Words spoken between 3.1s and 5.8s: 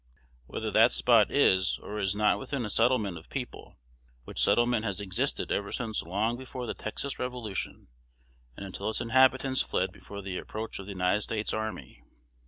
of people, which settlement has existed ever